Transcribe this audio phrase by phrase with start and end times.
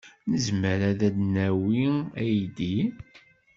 [0.31, 1.83] Nezmer ad d-nawi
[2.21, 2.77] aydi?